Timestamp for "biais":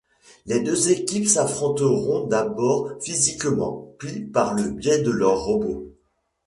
4.71-5.03